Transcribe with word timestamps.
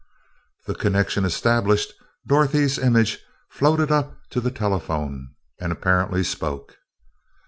The 0.65 0.73
connection 0.73 1.25
established, 1.25 1.93
Dorothy's 2.25 2.79
image 2.79 3.19
floated 3.51 3.91
up 3.91 4.17
to 4.31 4.41
the 4.41 4.49
telephone 4.49 5.27
and 5.59 5.71
apparently 5.71 6.23
spoke. 6.23 6.77